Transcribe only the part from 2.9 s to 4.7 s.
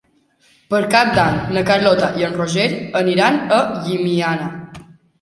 aniran a Llimiana.